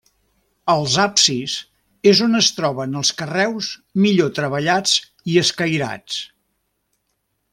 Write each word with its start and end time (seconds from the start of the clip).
Als 0.75 0.93
absis 1.01 1.57
és 2.11 2.21
on 2.27 2.39
es 2.39 2.47
troben 2.59 2.97
els 3.03 3.11
carreus 3.21 3.69
millor 4.07 4.33
treballats 4.39 4.97
i 5.35 5.39
escairats. 5.45 6.19